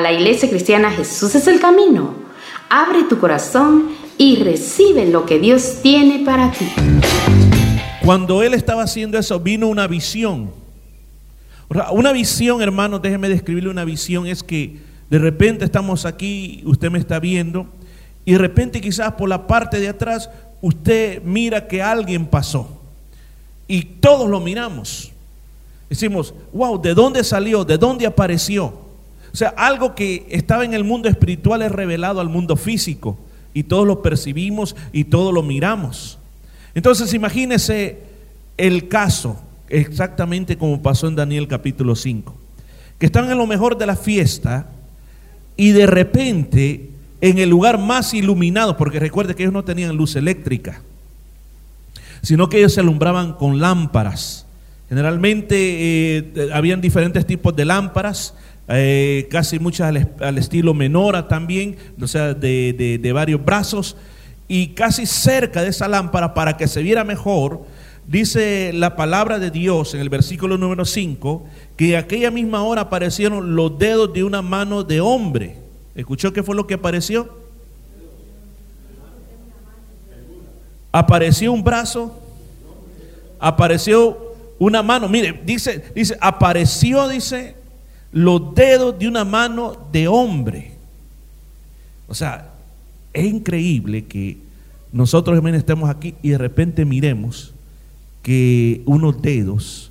[0.00, 2.14] la iglesia cristiana Jesús es el camino.
[2.68, 6.68] Abre tu corazón y recibe lo que Dios tiene para ti.
[8.04, 10.50] Cuando él estaba haciendo eso, vino una visión.
[11.92, 14.78] Una visión, hermano, déjeme describirle una visión, es que
[15.10, 17.66] de repente estamos aquí, usted me está viendo,
[18.24, 20.30] y de repente quizás por la parte de atrás
[20.60, 22.80] usted mira que alguien pasó.
[23.66, 25.12] Y todos lo miramos.
[25.90, 27.64] Decimos, wow, ¿de dónde salió?
[27.64, 28.87] ¿De dónde apareció?
[29.38, 33.16] Sea, algo que estaba en el mundo espiritual es revelado al mundo físico.
[33.54, 36.18] Y todos lo percibimos y todos lo miramos.
[36.74, 38.00] Entonces imagínese
[38.56, 42.34] el caso, exactamente como pasó en Daniel capítulo 5,
[42.98, 44.72] que estaban en lo mejor de la fiesta
[45.56, 50.16] y de repente en el lugar más iluminado, porque recuerde que ellos no tenían luz
[50.16, 50.82] eléctrica,
[52.22, 54.46] sino que ellos se alumbraban con lámparas.
[54.88, 58.34] Generalmente eh, habían diferentes tipos de lámparas,
[58.68, 63.96] eh, casi muchas al, estilo menora también, o sea, de, de varios brazos,
[64.48, 67.62] y casi cerca de esa lámpara para que se viera mejor,
[68.06, 73.54] dice la palabra de Dios en el versículo número 5, que aquella misma hora aparecieron
[73.54, 75.56] los dedos de una mano de hombre.
[75.94, 77.28] ¿Escuchó qué fue lo que apareció?
[80.90, 82.18] Apareció un brazo,
[83.38, 85.08] apareció una mano.
[85.08, 87.57] Mire, dice, dice, apareció, dice,
[88.12, 90.72] los dedos de una mano de hombre.
[92.08, 92.50] O sea,
[93.12, 94.38] es increíble que
[94.92, 97.52] nosotros también estemos aquí y de repente miremos
[98.22, 99.90] que unos dedos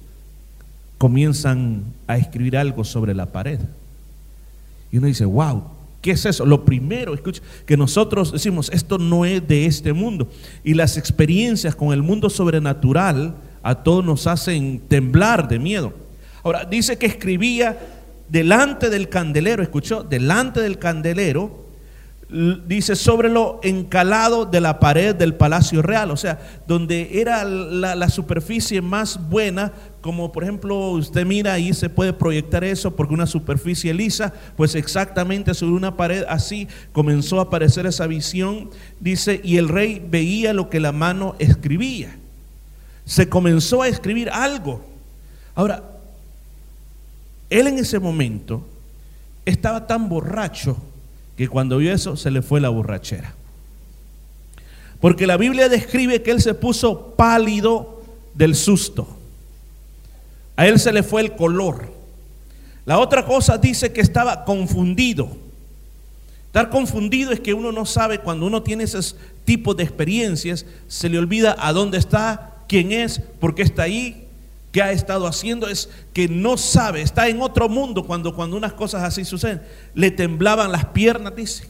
[0.98, 3.60] comienzan a escribir algo sobre la pared.
[4.92, 5.64] Y uno dice, wow,
[6.02, 6.46] ¿qué es eso?
[6.46, 10.30] Lo primero, escucha, que nosotros decimos, esto no es de este mundo.
[10.64, 15.94] Y las experiencias con el mundo sobrenatural a todos nos hacen temblar de miedo.
[16.44, 17.78] Ahora, dice que escribía
[18.30, 21.68] delante del candelero, escuchó, delante del candelero,
[22.30, 28.10] dice sobre lo encalado de la pared del palacio real, o sea, donde era la,
[28.10, 33.28] superficie más buena, como por ejemplo usted mira ahí se puede proyectar eso porque una
[33.28, 38.70] superficie lisa, pues exactamente sobre una pared así comenzó a aparecer esa visión,
[39.00, 42.18] dice, y el rey veía lo que la mano escribía.
[43.06, 44.84] Se comenzó a escribir algo.
[45.56, 45.97] Ahora,
[47.50, 48.66] él en ese momento
[49.46, 50.78] estaba tan borracho
[51.38, 53.34] que cuando vio eso se le fue la borrachera.
[55.00, 58.04] Porque la Biblia describe que él se puso pálido
[58.34, 59.08] del susto.
[60.56, 61.92] A él se le fue el color.
[62.86, 65.30] La otra cosa dice que estaba confundido.
[66.48, 69.16] Estar confundido es que uno no sabe cuando uno tiene esos
[69.46, 74.27] tipos de experiencias, se le olvida a dónde está, quién es, por qué está ahí,
[74.78, 78.74] qué ha estado haciendo, es que no sabe, está en otro mundo cuando, cuando unas
[78.74, 79.64] cosas así suceden.
[79.96, 81.68] Le temblaban las piernas, dice.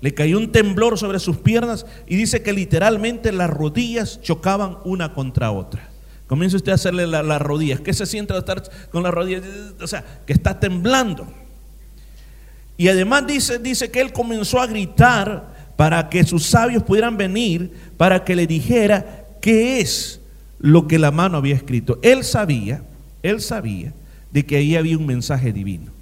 [0.00, 5.12] Le cayó un temblor sobre sus piernas y dice que literalmente las rodillas chocaban una
[5.12, 5.88] contra otra.
[6.28, 7.80] Comienza usted a hacerle las rodillas.
[7.80, 9.42] ¿Qué se siente estar con las rodillas?
[9.80, 11.26] O sea, que está temblando.
[12.76, 17.72] Y además dice, dice que él comenzó a gritar para que sus sabios pudieran venir,
[17.96, 20.20] para que le dijera qué es
[20.58, 21.98] lo que la mano había escrito.
[22.02, 22.82] Él sabía,
[23.22, 23.92] él sabía
[24.32, 25.92] de que ahí había un mensaje divino.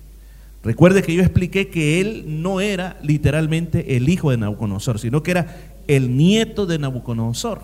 [0.65, 5.31] Recuerde que yo expliqué que él no era literalmente el hijo de Nabucodonosor, sino que
[5.31, 5.57] era
[5.87, 7.61] el nieto de Nabucodonosor.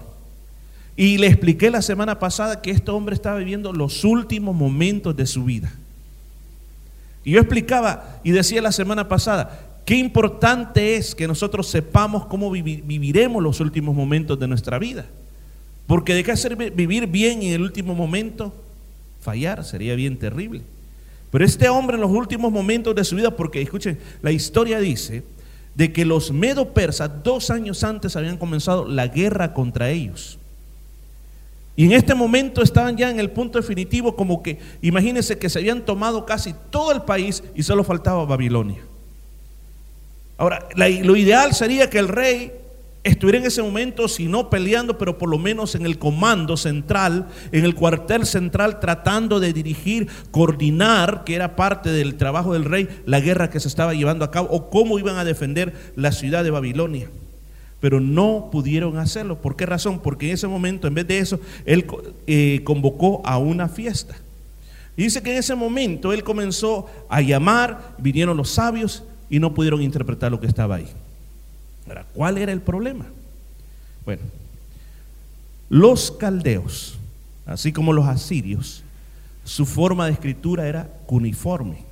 [0.97, 5.27] Y le expliqué la semana pasada que este hombre estaba viviendo los últimos momentos de
[5.27, 5.73] su vida.
[7.25, 12.51] Y yo explicaba y decía la semana pasada, qué importante es que nosotros sepamos cómo
[12.51, 15.07] viviremos los últimos momentos de nuestra vida.
[15.87, 18.55] Porque de qué hacer vivir bien en el último momento
[19.21, 20.63] fallar sería bien terrible.
[21.31, 25.25] Pero este hombre en los últimos momentos de su vida, porque escuchen, la historia dice
[25.75, 30.39] de que los medo persas dos años antes habían comenzado la guerra contra ellos.
[31.75, 35.59] Y en este momento estaban ya en el punto definitivo como que, imagínense que se
[35.59, 38.83] habían tomado casi todo el país y solo faltaba Babilonia.
[40.37, 42.53] Ahora, lo ideal sería que el rey
[43.05, 47.29] estuviera en ese momento, si no peleando, pero por lo menos en el comando central,
[47.51, 52.89] en el cuartel central, tratando de dirigir, coordinar, que era parte del trabajo del rey,
[53.05, 56.45] la guerra que se estaba llevando a cabo o cómo iban a defender la ciudad
[56.45, 57.11] de Babilonia.
[57.81, 59.41] Pero no pudieron hacerlo.
[59.41, 59.99] ¿Por qué razón?
[60.01, 61.85] Porque en ese momento, en vez de eso, él
[62.29, 64.15] eh, convocó a una fiesta.
[64.97, 69.83] Dice que en ese momento él comenzó a llamar, vinieron los sabios y no pudieron
[69.83, 70.87] interpretar lo que estaba ahí.
[72.15, 73.07] ¿Cuál era el problema?
[74.05, 74.23] Bueno,
[75.69, 76.99] los caldeos,
[77.47, 78.83] así como los asirios,
[79.45, 81.85] su forma de escritura era cuneiforme.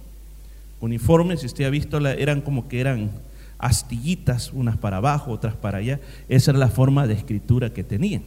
[0.80, 3.10] uniformes, si usted ha visto, eran como que eran
[3.58, 6.00] astillitas, unas para abajo, otras para allá.
[6.28, 8.22] Esa era la forma de escritura que tenían.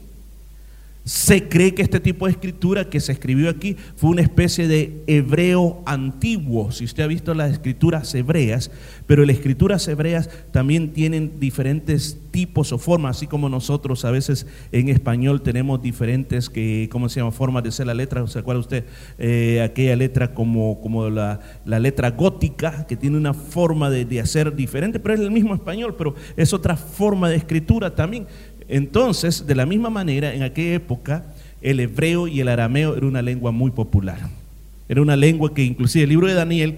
[1.05, 5.03] Se cree que este tipo de escritura que se escribió aquí fue una especie de
[5.07, 8.71] hebreo antiguo, si usted ha visto las escrituras hebreas,
[9.05, 14.47] pero las escrituras hebreas también tienen diferentes tipos o formas, así como nosotros a veces
[14.71, 18.61] en español tenemos diferentes, que, ¿cómo se llama?, formas de ser la letra, ¿se acuerda
[18.61, 18.85] usted?
[19.19, 24.55] Eh, aquella letra como, como la, letra gótica, que tiene una forma de, de hacer
[24.55, 28.25] diferente, pero es el mismo español, pero es otra forma de escritura también.
[28.67, 31.25] Entonces, de la misma manera, en aquella época,
[31.61, 34.19] el hebreo y el arameo era una lengua muy popular.
[34.89, 36.77] Era una lengua que inclusive el libro de Daniel,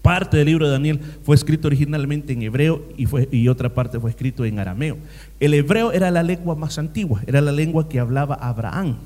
[0.00, 4.00] parte del libro de Daniel fue escrito originalmente en hebreo y, fue, y otra parte
[4.00, 4.96] fue escrito en arameo.
[5.38, 8.96] El hebreo era la lengua más antigua, era la lengua que hablaba Abraham.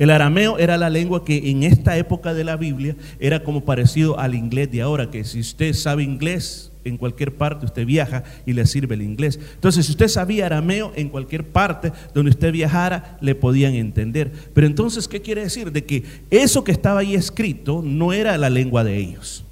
[0.00, 4.18] El arameo era la lengua que en esta época de la Biblia era como parecido
[4.18, 8.54] al inglés de ahora, que si usted sabe inglés, en cualquier parte usted viaja y
[8.54, 9.38] le sirve el inglés.
[9.56, 14.32] Entonces, si usted sabía arameo, en cualquier parte donde usted viajara, le podían entender.
[14.54, 15.70] Pero entonces, ¿qué quiere decir?
[15.70, 19.44] De que eso que estaba ahí escrito no era la lengua de ellos.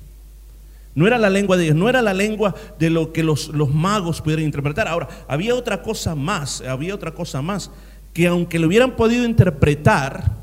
[0.94, 3.74] No era la lengua de ellos, no era la lengua de lo que los, los
[3.74, 4.88] magos pudieran interpretar.
[4.88, 7.70] Ahora, había otra cosa más, había otra cosa más,
[8.14, 10.37] que aunque lo hubieran podido interpretar,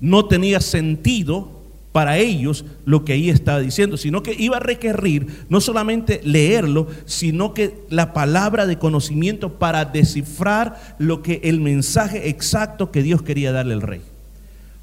[0.00, 1.58] no tenía sentido
[1.92, 6.86] para ellos lo que ahí estaba diciendo, sino que iba a requerir no solamente leerlo,
[7.06, 13.22] sino que la palabra de conocimiento para descifrar lo que el mensaje exacto que Dios
[13.22, 14.02] quería darle al rey.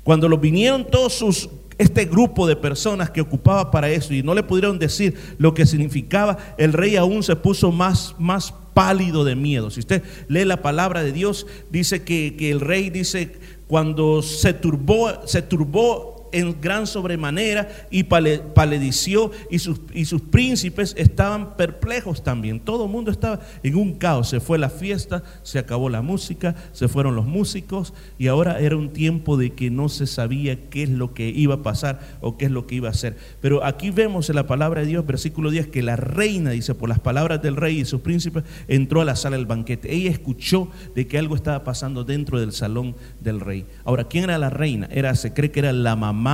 [0.03, 4.33] Cuando lo vinieron todos sus este grupo de personas que ocupaba para eso y no
[4.33, 9.35] le pudieron decir lo que significaba, el rey aún se puso más, más pálido de
[9.35, 9.69] miedo.
[9.69, 13.33] Si usted lee la palabra de Dios, dice que, que el rey dice,
[13.67, 20.93] cuando se turbó, se turbó en gran sobremanera y paledició y sus, y sus príncipes
[20.97, 22.59] estaban perplejos también.
[22.59, 24.29] Todo el mundo estaba en un caos.
[24.29, 28.75] Se fue la fiesta, se acabó la música, se fueron los músicos y ahora era
[28.75, 32.37] un tiempo de que no se sabía qué es lo que iba a pasar o
[32.37, 33.17] qué es lo que iba a hacer.
[33.41, 36.89] Pero aquí vemos en la palabra de Dios, versículo 10, que la reina, dice, por
[36.89, 39.93] las palabras del rey y sus príncipes, entró a la sala del banquete.
[39.93, 43.65] Ella escuchó de que algo estaba pasando dentro del salón del rey.
[43.83, 44.89] Ahora, ¿quién era la reina?
[44.91, 46.24] Era, se cree que era la mamá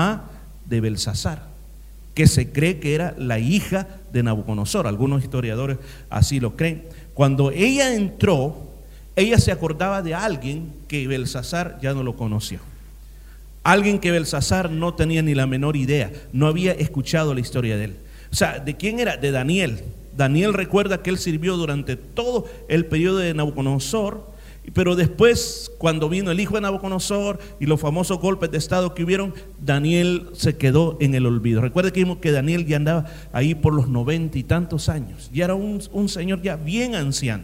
[0.65, 1.47] de Belsasar,
[2.13, 4.87] que se cree que era la hija de Nabucodonosor.
[4.87, 5.77] Algunos historiadores
[6.09, 6.83] así lo creen.
[7.13, 8.69] Cuando ella entró,
[9.15, 12.59] ella se acordaba de alguien que Belsasar ya no lo conoció.
[13.63, 17.85] Alguien que Belsasar no tenía ni la menor idea, no había escuchado la historia de
[17.85, 17.95] él.
[18.31, 19.17] O sea, ¿de quién era?
[19.17, 19.83] De Daniel.
[20.15, 24.30] Daniel recuerda que él sirvió durante todo el periodo de Nabucodonosor
[24.73, 29.03] pero después, cuando vino el hijo de Nabucodonosor y los famosos golpes de Estado que
[29.03, 31.61] hubieron, Daniel se quedó en el olvido.
[31.61, 35.29] Recuerde que vimos que Daniel ya andaba ahí por los noventa y tantos años.
[35.33, 37.43] Ya era un, señor ya bien anciano.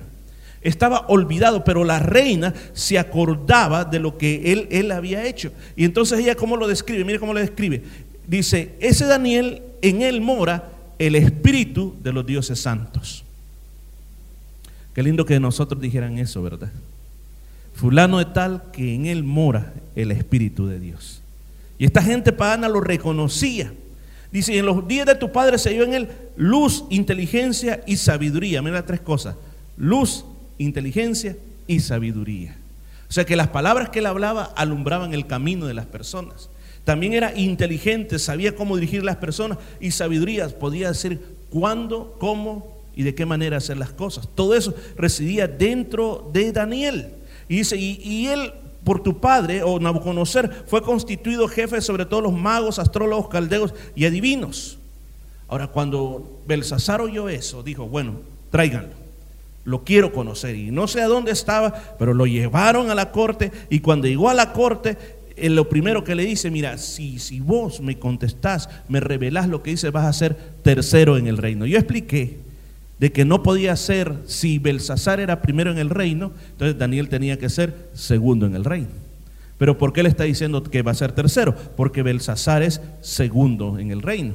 [0.61, 5.51] Estaba olvidado, pero la reina se acordaba de lo que él, él había hecho.
[5.75, 7.03] Y entonces ella, ¿cómo lo describe?
[7.03, 7.83] Mire cómo lo describe.
[8.27, 10.69] Dice, ese Daniel, en él mora
[10.99, 13.23] el espíritu de los dioses santos.
[14.93, 16.71] Qué lindo que nosotros dijeran eso, ¿verdad?
[17.77, 21.21] Fulano de tal que en él mora el Espíritu de Dios.
[21.77, 23.71] Y esta gente pagana lo reconocía.
[24.31, 28.61] Dice, en los días de tu padre se dio en él luz, inteligencia y sabiduría.
[28.61, 29.35] Mira tres cosas.
[29.77, 30.25] Luz,
[30.57, 32.57] inteligencia y sabiduría.
[33.09, 36.49] O sea que las palabras que él hablaba alumbraban el camino de las personas.
[36.83, 43.03] También era inteligente, sabía cómo dirigir las personas y sabiduría, podía decir cuándo, cómo y
[43.03, 44.27] de qué manera hacer las cosas.
[44.33, 47.16] Todo eso residía dentro de Daniel.
[47.49, 52.33] Y dice, y, él por tu padre, o Nabucodonosor, fue constituido jefe sobre todos los
[52.33, 54.77] magos, astrólogos, caldeos y adivinos.
[55.47, 58.93] Ahora, cuando Belsasar oyó eso, dijo, bueno, tráiganlo,
[59.65, 60.55] lo quiero conocer.
[60.55, 64.29] Y no sé a dónde estaba, pero lo llevaron a la corte y cuando llegó
[64.29, 64.97] a la corte,
[65.35, 69.63] eh, lo primero que le dice, mira, si, si vos me contestás, me revelás lo
[69.63, 71.65] que dice, vas a ser tercero en el reino.
[71.65, 72.46] Yo expliqué
[72.99, 77.37] de que no podía ser, si Belsasar era primero en el reino, entonces Daniel tenía
[77.37, 78.87] que ser segundo en el reino.
[79.57, 81.55] Pero ¿por qué le está diciendo que va a ser tercero?
[81.75, 84.33] Porque Belsasar es segundo en el reino.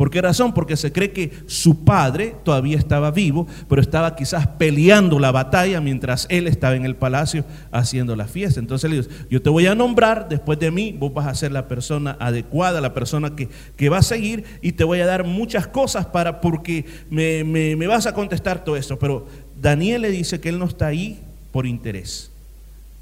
[0.00, 0.54] ¿Por qué razón?
[0.54, 5.78] Porque se cree que su padre todavía estaba vivo, pero estaba quizás peleando la batalla
[5.82, 8.60] mientras él estaba en el palacio haciendo la fiesta.
[8.60, 11.52] Entonces le dice, yo te voy a nombrar, después de mí vos vas a ser
[11.52, 15.24] la persona adecuada, la persona que, que va a seguir y te voy a dar
[15.24, 18.98] muchas cosas para, porque me, me vas a contestar todo esto.
[18.98, 19.26] Pero
[19.60, 21.20] Daniel le dice que él no está ahí
[21.52, 22.30] por interés.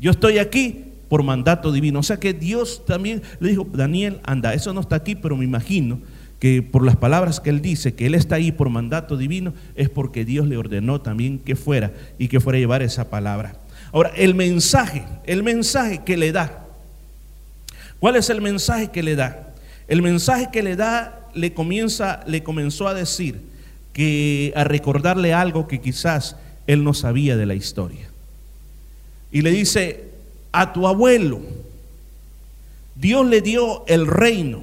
[0.01, 2.01] Yo estoy aquí por mandato divino.
[2.01, 5.45] O sea que Dios también le dijo, Daniel, anda, eso no está aquí, pero me
[5.45, 6.01] imagino
[6.39, 9.89] que por las palabras que él dice, que él está ahí por mandato divino, es
[9.89, 13.57] porque Dios le ordenó también que fuera y que fuera a llevar esa palabra.
[13.93, 16.67] Ahora, el mensaje, el mensaje que le da.
[17.99, 19.55] ¿Cuál es el mensaje que le da?
[19.89, 23.41] El mensaje que le da le comienza le comenzó a decir
[23.93, 28.09] que a recordarle algo que quizás él no sabía de la historia.
[29.33, 30.05] Y le dice,
[30.53, 31.41] a tu abuelo,
[32.95, 34.63] Dios le dio el reino,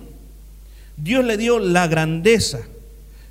[0.97, 2.59] Dios le dio la grandeza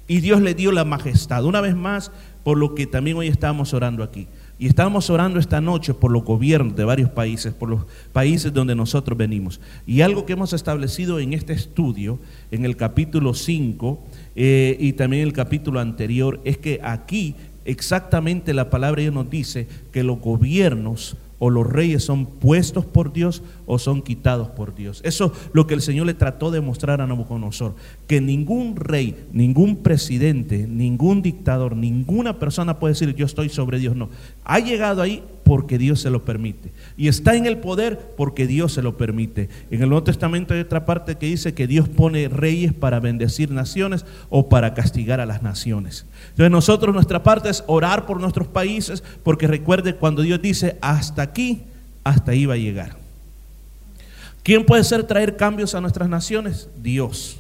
[0.07, 1.45] y Dios le dio la majestad.
[1.45, 2.11] Una vez más,
[2.43, 4.27] por lo que también hoy estamos orando aquí.
[4.59, 8.77] Y estamos orando esta noche por los gobiernos de varios países, por los países donde
[8.77, 9.61] nosotros venimos.
[9.87, 12.21] Y algo que hemos establecido en este estudio,
[12.53, 14.05] en el capítulo 5
[14.37, 19.29] eh, y también en el capítulo anterior, es que aquí exactamente la palabra ya nos
[19.29, 24.75] dice que los gobiernos o los reyes son puestos por Dios o son quitados por
[24.75, 25.01] Dios.
[25.05, 27.75] Eso es lo que el Señor le trató de mostrar a Nabucodonosor,
[28.07, 33.97] que ningún rey, ningún presidente, ningún dictador, ninguna persona puede decir yo estoy sobre Dios,
[33.97, 34.09] no.
[34.45, 36.73] Ha llegado ahí porque Dios se lo permite.
[36.97, 39.49] Y está en el poder porque Dios se lo permite.
[39.71, 43.51] En el Nuevo Testamento hay otra parte que dice que Dios pone reyes para bendecir
[43.51, 46.07] naciones o para castigar a las naciones.
[46.31, 51.23] Entonces nosotros nuestra parte es orar por nuestros países porque recuerde cuando Dios dice hasta
[51.23, 51.63] aquí,
[52.03, 52.97] hasta ahí va a llegar.
[54.43, 56.69] ¿Quién puede ser traer cambios a nuestras naciones?
[56.83, 57.39] Dios.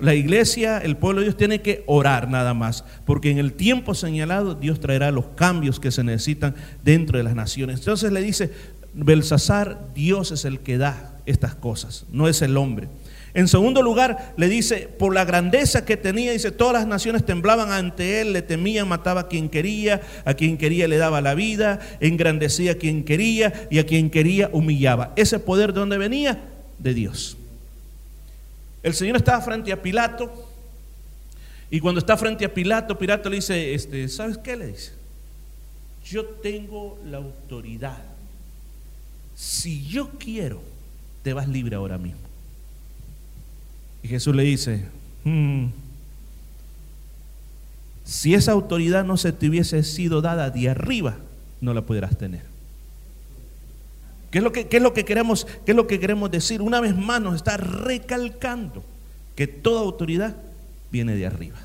[0.00, 3.94] La iglesia, el pueblo de Dios tiene que orar nada más, porque en el tiempo
[3.94, 7.80] señalado Dios traerá los cambios que se necesitan dentro de las naciones.
[7.80, 8.50] Entonces le dice,
[8.94, 12.88] Belsasar, Dios es el que da estas cosas, no es el hombre.
[13.32, 17.70] En segundo lugar, le dice, por la grandeza que tenía, dice, todas las naciones temblaban
[17.70, 21.78] ante él, le temían, mataba a quien quería, a quien quería le daba la vida,
[22.00, 25.12] engrandecía a quien quería y a quien quería humillaba.
[25.14, 26.40] Ese poder de dónde venía?
[26.78, 27.36] De Dios.
[28.82, 30.48] El Señor estaba frente a Pilato
[31.70, 34.92] y cuando está frente a Pilato, Pilato le dice, este, ¿sabes qué le dice?
[36.04, 38.02] Yo tengo la autoridad.
[39.36, 40.60] Si yo quiero,
[41.22, 42.20] te vas libre ahora mismo.
[44.02, 44.86] Y Jesús le dice,
[45.24, 45.66] hmm,
[48.04, 51.18] si esa autoridad no se te hubiese sido dada de arriba,
[51.60, 52.42] no la pudieras tener.
[54.30, 56.62] ¿Qué es, lo que, es lo que queremos, ¿Qué es lo que queremos decir?
[56.62, 58.84] Una vez más nos está recalcando
[59.34, 60.36] que toda autoridad
[60.92, 61.58] viene de arriba.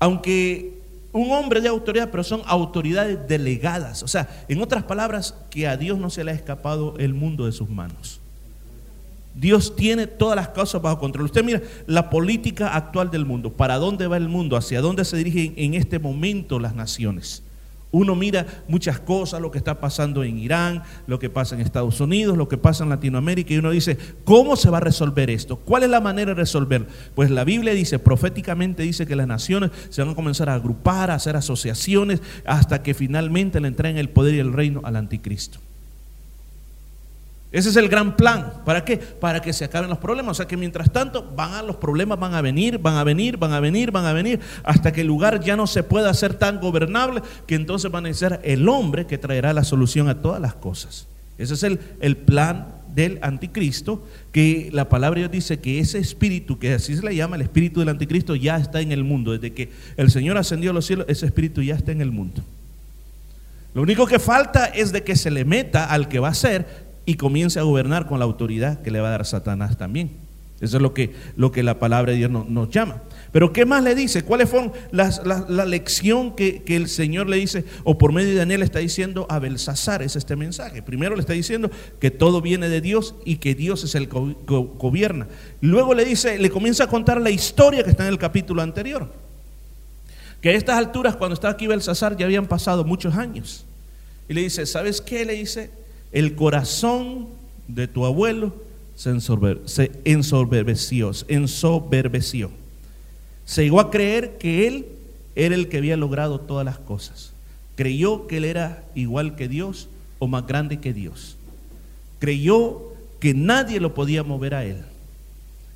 [0.00, 0.74] Aunque
[1.14, 4.02] un hombre de autoridad, pero son autoridades delegadas.
[4.02, 7.46] O sea, en otras palabras, que a Dios no se le ha escapado el mundo
[7.46, 8.20] de sus manos.
[9.36, 11.26] Dios tiene todas las cosas bajo control.
[11.26, 15.16] Usted mira la política actual del mundo, para dónde va el mundo, hacia dónde se
[15.16, 17.43] dirigen en este momento las naciones.
[17.94, 22.00] Uno mira muchas cosas, lo que está pasando en Irán, lo que pasa en Estados
[22.00, 25.58] Unidos, lo que pasa en Latinoamérica, y uno dice, ¿cómo se va a resolver esto?
[25.58, 26.88] ¿Cuál es la manera de resolverlo?
[27.14, 31.12] Pues la Biblia dice, proféticamente dice que las naciones se van a comenzar a agrupar,
[31.12, 35.60] a hacer asociaciones, hasta que finalmente le entreguen el poder y el reino al anticristo.
[37.54, 38.52] Ese es el gran plan.
[38.64, 38.96] ¿Para qué?
[38.96, 40.32] Para que se acaben los problemas.
[40.32, 43.36] O sea que mientras tanto van a, los problemas van a venir, van a venir,
[43.36, 46.34] van a venir, van a venir, hasta que el lugar ya no se pueda hacer
[46.34, 50.40] tan gobernable que entonces van a ser el hombre que traerá la solución a todas
[50.40, 51.06] las cosas.
[51.38, 56.58] Ese es el, el plan del anticristo, que la palabra Dios dice que ese espíritu,
[56.58, 59.30] que así se le llama el espíritu del anticristo, ya está en el mundo.
[59.30, 62.42] Desde que el Señor ascendió a los cielos, ese espíritu ya está en el mundo.
[63.74, 66.84] Lo único que falta es de que se le meta al que va a ser
[67.06, 70.24] y comience a gobernar con la autoridad que le va a dar Satanás también.
[70.60, 73.02] Eso es lo que, lo que la palabra de Dios nos, llama.
[73.32, 74.22] Pero ¿qué más le dice?
[74.22, 78.62] ¿Cuáles fueron las, la, lección que, el Señor le dice, o por medio de Daniel
[78.62, 80.00] está diciendo a Belsasar?
[80.02, 80.80] Es este mensaje.
[80.80, 81.70] Primero le está diciendo
[82.00, 85.26] que todo viene de Dios y que Dios es el que gobierna.
[85.60, 89.12] Luego le dice, le comienza a contar la historia que está en el capítulo anterior.
[90.40, 93.66] Que a estas alturas, cuando estaba aquí Belsasar, ya habían pasado muchos años.
[94.28, 95.24] Y le dice, ¿sabes qué?
[95.24, 95.70] Le dice,
[96.14, 97.26] el corazón
[97.66, 98.54] de tu abuelo
[98.94, 99.10] se,
[100.04, 102.50] ensoberbeció, ensoberbeció.
[103.44, 104.86] Se llegó a creer que él
[105.34, 107.32] era el que había logrado todas las cosas.
[107.74, 109.88] Creyó que él era igual que Dios
[110.20, 111.36] o más grande que Dios.
[112.20, 114.82] Creyó que nadie lo podía mover a él.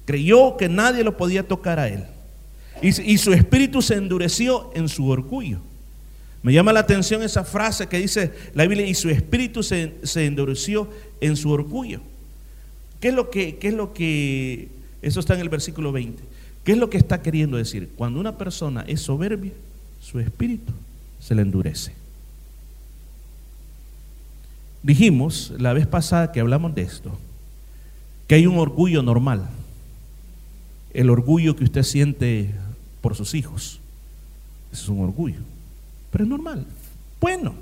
[0.04, 2.04] Creyó que nadie lo podía tocar a él.
[2.80, 5.59] y su espíritu se endureció en su orgullo.
[6.42, 10.88] Me llama la atención esa frase que dice la Biblia, y su espíritu se, endureció
[11.21, 12.00] en su orgullo.
[13.00, 14.68] ¿Qué es lo que, qué es lo que,
[15.02, 16.23] eso está en el versículo 20?
[16.64, 17.90] ¿Qué es lo que está queriendo decir?
[17.97, 19.52] Cuando una persona es soberbia,
[20.00, 20.73] su espíritu
[21.18, 21.92] se le endurece.
[24.83, 27.18] Dijimos la vez pasada que hablamos de esto,
[28.26, 29.49] que hay un orgullo normal
[30.92, 32.50] el orgullo que usted siente
[33.00, 33.80] por sus hijos.
[34.73, 35.38] Es un orgullo.
[36.23, 36.67] Es normal.
[37.21, 37.55] Bueno.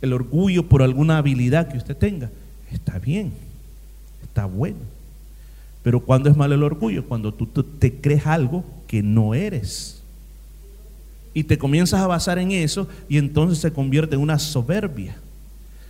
[0.00, 2.30] El orgullo por alguna habilidad que usted tenga.
[2.70, 3.32] Está bien.
[4.22, 4.78] Está bueno.
[5.82, 10.02] Pero cuando es malo el orgullo, cuando tú te crees algo que no eres.
[11.34, 15.16] Y te comienzas a basar en eso y entonces se convierte en una soberbia.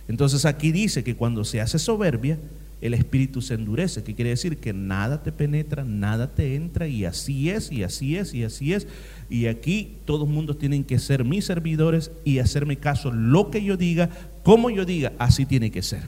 [0.07, 2.37] Entonces aquí dice que cuando se hace soberbia,
[2.81, 7.03] el espíritu se endurece, que quiere decir que nada te penetra, nada te entra y
[7.03, 8.87] así es, y así es, y así es.
[9.29, 13.63] Y aquí todos los mundos tienen que ser mis servidores y hacerme caso lo que
[13.63, 14.09] yo diga,
[14.43, 16.03] como yo diga, así tiene que ser.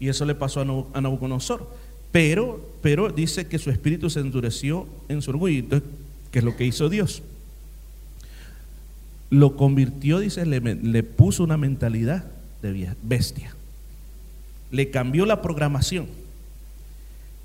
[0.00, 1.84] Y eso le pasó a Nabucodonosor.
[2.10, 5.58] Pero, pero dice que su espíritu se endureció en su orgullo.
[5.58, 5.88] Entonces,
[6.30, 7.22] ¿qué es lo que hizo Dios?
[9.30, 12.24] Lo convirtió, dice, le, le puso una mentalidad
[12.62, 13.54] de bestia
[14.74, 16.08] le cambió la programación.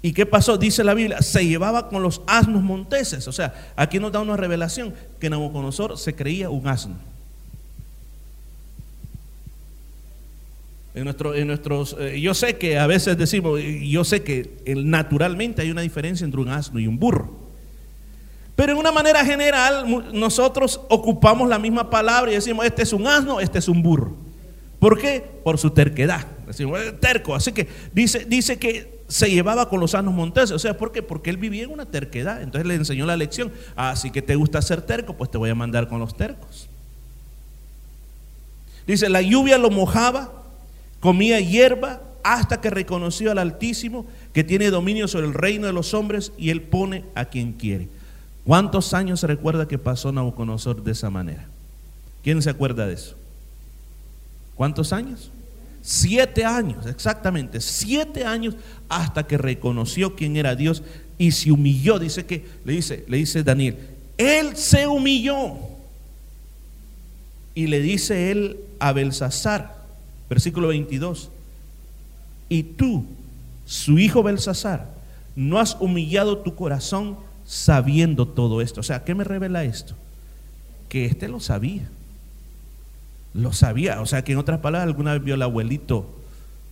[0.01, 0.57] ¿Y qué pasó?
[0.57, 3.27] Dice la Biblia, se llevaba con los asnos monteses.
[3.27, 6.95] O sea, aquí nos da una revelación que Nabucodonosor se creía un asno.
[10.95, 15.61] En, nuestro, en nuestros, eh, yo sé que a veces decimos, yo sé que naturalmente
[15.61, 17.29] hay una diferencia entre un asno y un burro.
[18.55, 23.05] Pero en una manera general, nosotros ocupamos la misma palabra y decimos, este es un
[23.05, 24.28] asno, este es un burro.
[24.79, 25.23] ¿Por qué?
[25.43, 26.25] Por su terquedad.
[26.99, 27.35] Terco.
[27.35, 30.51] Así que dice, dice que se llevaba con los sanos monteses.
[30.51, 31.03] O sea, ¿por qué?
[31.03, 32.41] Porque él vivía en una terquedad.
[32.41, 33.51] Entonces le enseñó la lección.
[33.75, 36.69] Así ah, que te gusta ser terco, pues te voy a mandar con los tercos.
[38.87, 40.31] Dice, la lluvia lo mojaba,
[40.99, 45.93] comía hierba hasta que reconoció al Altísimo que tiene dominio sobre el reino de los
[45.93, 47.87] hombres y él pone a quien quiere.
[48.45, 51.45] ¿Cuántos años se recuerda que pasó Nabucodonosor de esa manera?
[52.23, 53.15] ¿Quién se acuerda de eso?
[54.59, 55.31] ¿Cuántos años?
[55.81, 58.57] Siete años, exactamente, siete años
[58.89, 60.83] hasta que reconoció quién era Dios
[61.17, 61.97] y se humilló.
[61.97, 63.77] Dice que, le dice, le dice Daniel,
[64.17, 65.53] él se humilló.
[67.55, 69.77] Y le dice él a Belsasar,
[70.29, 71.29] versículo 22,
[72.49, 73.05] y tú,
[73.65, 74.89] su hijo Belsasar,
[75.37, 78.81] no has humillado tu corazón sabiendo todo esto.
[78.81, 79.95] O sea, ¿qué me revela esto?
[80.89, 81.89] Que éste lo sabía.
[83.33, 84.01] Lo sabía.
[84.01, 86.05] O sea que en otras palabras, alguna vez vio al abuelito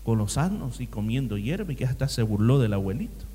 [0.07, 3.25] con los asnos y comiendo hierba y que hasta se burló del abuelito.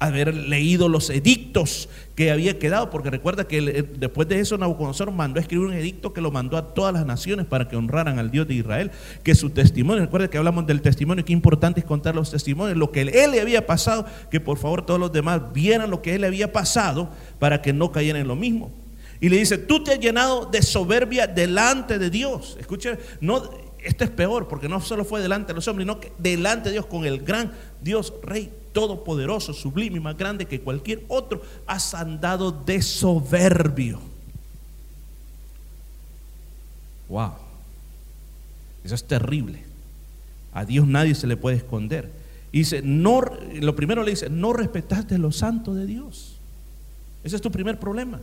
[0.00, 3.60] Haber leído los edictos que había quedado, porque recuerda que
[3.96, 7.06] después de eso Nabucodonosor mandó a escribir un edicto que lo mandó a todas las
[7.06, 8.90] naciones para que honraran al Dios de Israel,
[9.22, 12.90] que su testimonio, recuerda que hablamos del testimonio, qué importante es contar los testimonios, lo
[12.90, 16.22] que él le había pasado, que por favor todos los demás vieran lo que él
[16.22, 18.72] le había pasado para que no cayeran en lo mismo.
[19.24, 22.58] Y le dice, tú te has llenado de soberbia delante de Dios.
[22.60, 23.42] Escuche, no,
[23.82, 26.74] esto es peor porque no solo fue delante de los hombres, sino que delante de
[26.74, 31.94] Dios con el gran Dios Rey todopoderoso, sublime y más grande que cualquier otro, has
[31.94, 33.98] andado de soberbio.
[37.08, 37.32] Wow.
[38.84, 39.64] Eso es terrible.
[40.52, 42.10] A Dios nadie se le puede esconder.
[42.52, 43.22] Y dice, no,
[43.54, 46.36] lo primero le dice, no respetaste lo santo de Dios.
[47.22, 48.20] Ese es tu primer problema.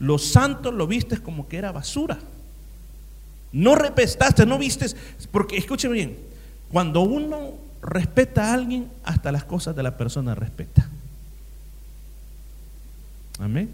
[0.00, 2.18] Los santos lo vistes como que era basura.
[3.52, 4.96] No respetaste, no vistes,
[5.30, 6.18] porque escúcheme bien,
[6.72, 10.88] cuando uno respeta a alguien, hasta las cosas de la persona respeta.
[13.38, 13.70] Amén.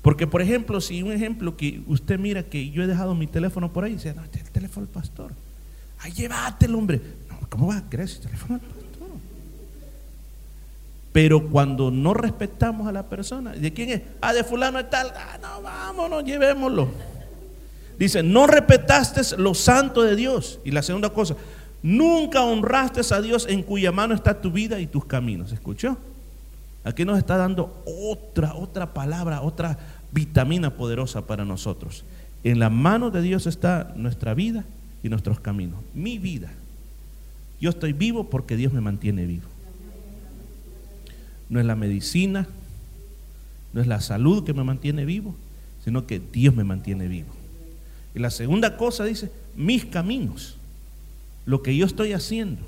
[0.00, 3.72] Porque, por ejemplo, si un ejemplo que usted mira que yo he dejado mi teléfono
[3.72, 5.32] por ahí, dice, no, este es el teléfono del pastor.
[6.00, 7.00] Ay, llévatelo, hombre.
[7.28, 8.60] No, ¿cómo va a creer ese teléfono
[11.12, 14.02] pero cuando no respetamos a la persona, ¿de quién es?
[14.22, 15.12] Ah, de fulano es tal.
[15.14, 16.88] Ah, no, vámonos, llevémoslo.
[17.98, 20.58] Dice, no respetaste lo santo de Dios.
[20.64, 21.36] Y la segunda cosa,
[21.82, 25.52] nunca honraste a Dios en cuya mano está tu vida y tus caminos.
[25.52, 25.98] ¿Escuchó?
[26.82, 29.78] Aquí nos está dando otra, otra palabra, otra
[30.12, 32.04] vitamina poderosa para nosotros.
[32.42, 34.64] En la mano de Dios está nuestra vida
[35.02, 35.78] y nuestros caminos.
[35.92, 36.50] Mi vida.
[37.60, 39.51] Yo estoy vivo porque Dios me mantiene vivo
[41.52, 42.48] no es la medicina,
[43.74, 45.34] no es la salud que me mantiene vivo,
[45.84, 47.28] sino que Dios me mantiene vivo.
[48.14, 50.56] Y la segunda cosa dice, mis caminos,
[51.44, 52.62] lo que yo estoy haciendo,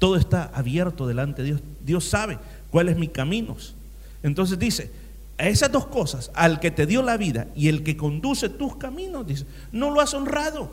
[0.00, 1.60] todo está abierto delante de Dios.
[1.86, 2.40] Dios sabe
[2.72, 3.76] cuáles mis caminos.
[4.24, 4.90] Entonces dice,
[5.38, 8.74] a esas dos cosas, al que te dio la vida y el que conduce tus
[8.74, 10.68] caminos, dice, no lo has honrado.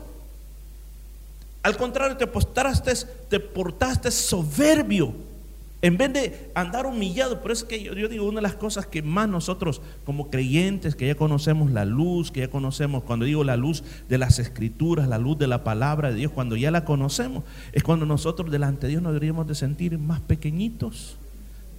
[1.62, 2.92] Al contrario, te portaste,
[3.30, 5.30] te portaste soberbio
[5.82, 8.86] en vez de andar humillado, por eso es que yo, digo, una de las cosas
[8.86, 13.42] que más nosotros como creyentes, que ya conocemos la luz, que ya conocemos, cuando digo
[13.42, 16.84] la luz de las escrituras, la luz de la palabra de Dios, cuando ya la
[16.84, 17.42] conocemos,
[17.72, 21.16] es cuando nosotros delante de Dios nos deberíamos de sentir más pequeñitos,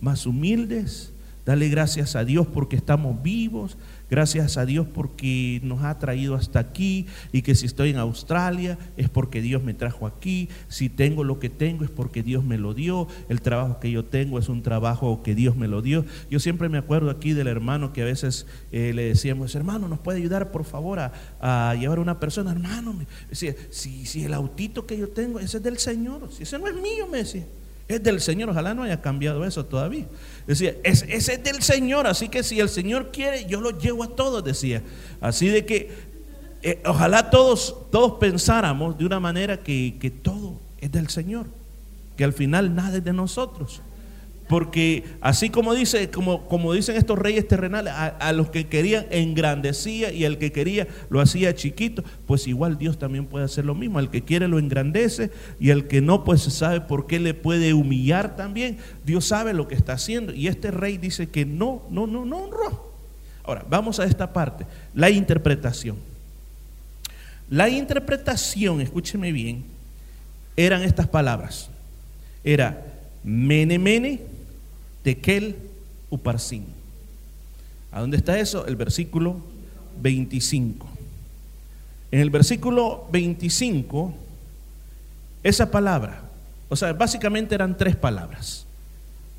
[0.02, 1.14] más humildes.
[1.46, 3.78] Dale gracias a Dios porque estamos vivos.
[4.10, 8.78] Gracias a Dios porque nos ha traído hasta aquí y que si estoy en Australia
[8.98, 10.50] es porque Dios me trajo aquí.
[10.68, 13.08] Si tengo lo que tengo es porque Dios me lo dio.
[13.30, 16.06] El trabajo que yo tengo es un trabajo que Dios me lo dio.
[16.30, 20.00] Yo siempre me acuerdo aquí del hermano que a veces eh, le decíamos, hermano, ¿nos
[20.00, 22.52] puede ayudar por favor a, llevar a una persona?
[22.52, 22.96] Hermano,
[23.32, 23.54] si,
[24.06, 26.30] si el autito que yo tengo, ese es del Señor.
[26.32, 27.46] Si ese no es mío, me decía.
[27.88, 30.06] Es del Señor, ojalá no haya cambiado eso todavía.
[30.48, 34.04] Decía, es, ese es del Señor, así que si el Señor quiere, yo lo llevo
[34.04, 34.82] a todos, decía.
[35.20, 35.92] Así de que
[36.62, 41.48] eh, ojalá todos, todos pensáramos de una manera que, que todo es del Señor,
[42.16, 43.82] que al final nada es de nosotros.
[44.54, 50.12] Porque así como dice, como, como dicen estos reyes terrenales, a, los que querían engrandecía
[50.12, 53.98] y al que quería lo hacía chiquito, pues igual Dios también puede hacer lo mismo.
[53.98, 57.74] Al que quiere lo engrandece y al que no, pues sabe por qué le puede
[57.74, 58.78] humillar también.
[59.04, 60.36] Dios sabe lo que está haciendo.
[60.36, 62.94] Y este rey dice que no, no, no, no honró.
[63.46, 65.98] Ahora, vamos a esta parte, la interpretación.
[67.50, 69.64] La interpretación, escúcheme bien,
[70.56, 71.72] eran estas palabras.
[72.44, 72.86] Era
[73.24, 74.33] mene mene
[75.04, 75.56] Tekel
[76.10, 76.66] Uparsin.
[77.92, 78.66] ¿A dónde está eso?
[78.66, 79.38] El versículo
[80.02, 80.88] 25.
[82.12, 84.14] En el versículo 25,
[85.44, 86.22] esa palabra,
[86.70, 88.66] o sea, básicamente eran tres palabras.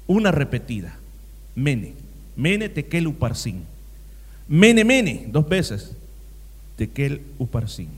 [0.07, 0.98] Una repetida,
[1.55, 1.94] mene,
[2.37, 3.64] mene tekel uparsin.
[4.46, 5.96] Mene, mene, dos veces,
[6.77, 7.88] tekel uparsin.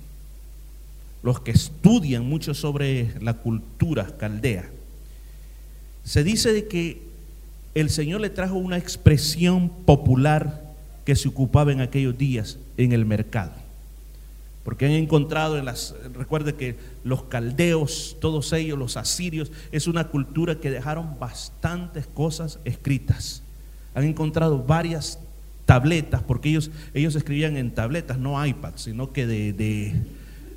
[1.23, 4.71] Los que estudian mucho sobre la cultura caldea,
[6.05, 7.03] se dice de que
[7.77, 10.65] el Señor le trajo una expresión popular
[11.05, 13.53] que se ocupaba en aquellos días en el mercado.
[14.65, 20.09] Porque han encontrado en las, recuerde que los caldeos, todos ellos, los asirios, es una
[20.09, 23.43] cultura que dejaron bastantes cosas escritas.
[23.95, 25.19] Han encontrado varias
[25.67, 29.95] tabletas, porque ellos, ellos escribían en tabletas, no iPad, sino que de, de,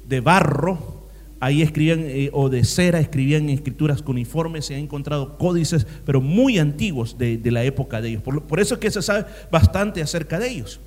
[0.07, 0.98] de barro,
[1.41, 6.59] Ahí escribían, eh, o de cera, escribían escrituras cuneiformes, se han encontrado códices, pero muy
[6.59, 8.23] antiguos de, la época de ellos.
[8.23, 10.81] Por, por, eso es que se sabe bastante acerca de ellos.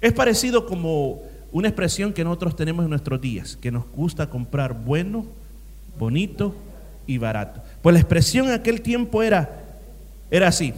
[0.00, 4.72] Es parecido como una expresión que nosotros tenemos en nuestros días, que nos gusta comprar
[4.72, 5.26] bueno,
[5.98, 6.54] bonito
[7.06, 7.62] y barato.
[7.82, 9.64] Pues la expresión en aquel tiempo era,
[10.30, 10.72] era así.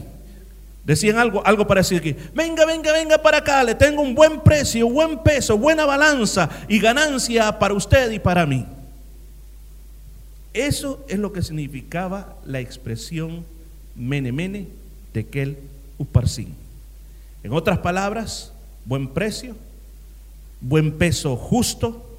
[0.84, 4.88] Decían algo, algo parecido que, venga, venga, venga para acá, le tengo un buen precio,
[4.88, 8.66] buen peso, buena balanza y ganancia para usted y para mí.
[10.56, 13.44] Eso es lo que significaba la expresión
[13.94, 14.68] mene mene
[15.12, 15.58] tekel
[15.98, 16.54] uparsin.
[17.42, 18.54] En otras palabras,
[18.86, 19.54] buen precio,
[20.62, 22.18] buen peso justo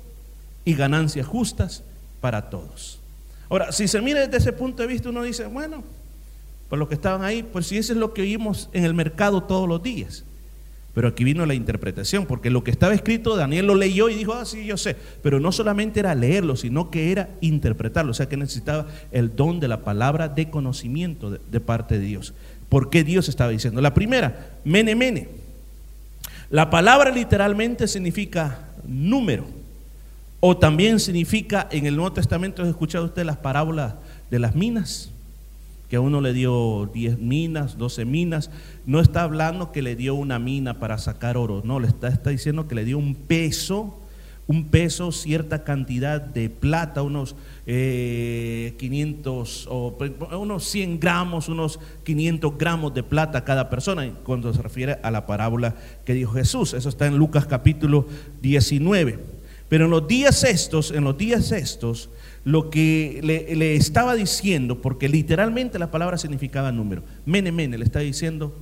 [0.65, 1.81] y ganancias justas
[2.21, 2.99] para todos.
[3.49, 5.83] Ahora, si se mira desde ese punto de vista, uno dice, bueno,
[6.69, 9.41] por los que estaban ahí, pues si eso es lo que oímos en el mercado
[9.41, 10.23] todos los días.
[10.97, 14.33] Pero aquí vino la interpretación, porque lo que estaba escrito, Daniel lo leyó y dijo,
[14.33, 14.95] ah, sí, yo sé.
[15.21, 18.09] Pero no solamente era leerlo, sino que era interpretarlo.
[18.09, 22.33] O sea que necesitaba el don de la palabra de conocimiento de, parte de Dios.
[22.67, 23.79] ¿Por qué Dios estaba diciendo?
[23.79, 25.29] La primera, mene mene.
[26.49, 29.45] La palabra literalmente significa número.
[30.39, 33.93] O también significa, en el Nuevo Testamento, ¿ha escuchado usted las parábolas
[34.31, 35.11] de las minas?
[35.89, 38.51] Que a uno le dio 10 minas, 12 minas,
[38.85, 42.29] no está hablando que le dio una mina para sacar oro, no, le está, está
[42.29, 43.97] diciendo que le dio un peso,
[44.47, 49.97] un peso, cierta cantidad de plata, unos 500 eh, o
[50.39, 55.25] unos 100 gramos, unos 500 gramos de plata cada persona, cuando se refiere a la
[55.25, 56.73] parábola que dijo Jesús.
[56.73, 58.07] Eso está en Lucas capítulo
[58.41, 59.19] 19.
[59.67, 62.09] Pero en los días estos, en los días estos,
[62.47, 67.03] lo que le, estaba diciendo, porque literalmente la palabra significaba número.
[67.25, 68.55] Mene, mene, le está diciendo,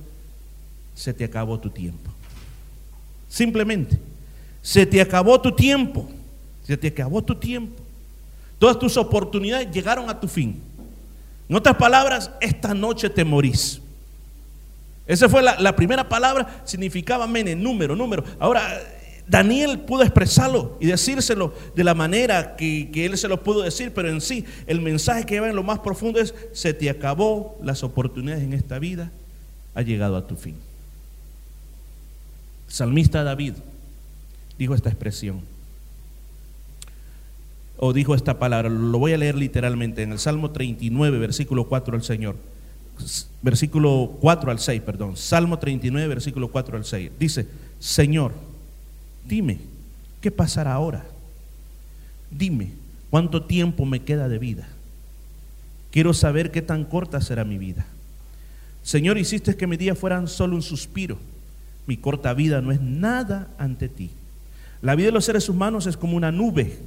[0.92, 2.10] se te acabó tu tiempo.
[3.28, 3.96] Simplemente,
[4.60, 6.10] se te acabó tu tiempo.
[6.64, 7.80] Se te acabó tu tiempo.
[8.58, 10.60] Todas tus oportunidades llegaron a tu fin.
[11.48, 13.80] En otras palabras, esta noche te morís.
[15.06, 18.24] Esa fue la, la primera palabra, significaba mene, número, número.
[18.40, 18.82] Ahora,
[19.28, 24.08] Daniel pudo expresarlo y decírselo de la manera que, él se lo pudo decir, pero
[24.08, 27.82] en sí el mensaje que lleva en lo más profundo es, se te acabó las
[27.82, 29.10] oportunidades en esta vida,
[29.74, 30.56] ha llegado a tu fin.
[32.68, 33.54] salmista David
[34.58, 35.40] dijo esta expresión,
[37.78, 41.96] o dijo esta palabra, lo voy a leer literalmente en el Salmo 39, versículo 4
[41.96, 42.36] al Señor,
[43.42, 47.46] versículo 4 al 6, perdón, Salmo 39, versículo 4 al 6, dice,
[47.78, 48.32] Señor,
[49.26, 49.58] Dime,
[50.20, 51.04] ¿qué pasará ahora?
[52.30, 52.70] Dime,
[53.10, 54.68] ¿cuánto tiempo me queda de vida?
[55.90, 57.86] Quiero saber qué tan corta será mi vida.
[58.82, 61.18] Señor, hiciste que mis días fueran solo un suspiro.
[61.86, 64.10] Mi corta vida no es nada ante ti.
[64.82, 66.78] La vida de los seres humanos es como una nube.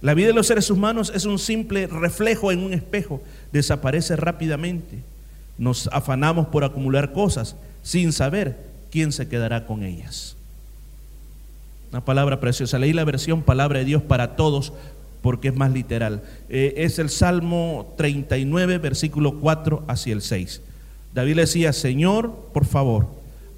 [0.00, 3.22] La vida de los seres humanos es un simple reflejo en un espejo.
[3.52, 5.02] Desaparece rápidamente.
[5.58, 8.56] Nos afanamos por acumular cosas sin saber
[8.90, 10.36] quién se quedará con ellas.
[11.92, 12.78] Una palabra preciosa.
[12.78, 14.72] Leí la versión Palabra de Dios para todos
[15.20, 16.22] porque es más literal.
[16.48, 20.62] Eh, es el Salmo 39, versículo 4 hacia el 6.
[21.14, 23.06] David le decía, Señor, por favor,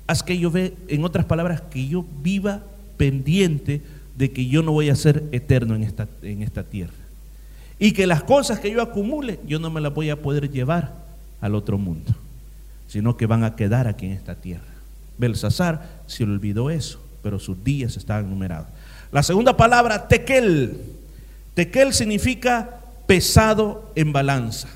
[0.06, 2.62] haz que yo ve, en otras palabras, que yo viva
[2.96, 3.80] pendiente
[4.16, 6.92] de que yo no voy a ser eterno en esta, en esta tierra.
[7.78, 10.92] Y que las cosas que yo acumule, yo no me las voy a poder llevar
[11.40, 12.12] al otro mundo,
[12.88, 14.64] sino que van a quedar aquí en esta tierra.
[15.18, 18.68] Belsasar se olvidó eso, pero sus días estaban numerados.
[19.10, 20.78] La segunda palabra, tekel.
[21.54, 24.68] Tekel significa pesado en balanza.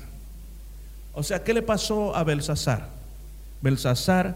[1.13, 2.89] O sea, ¿qué le pasó a Belsasar?
[3.61, 4.35] Belsasar